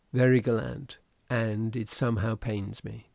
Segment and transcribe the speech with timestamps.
[0.13, 0.97] "Very gallant...
[1.29, 3.05] and it somehow pains me.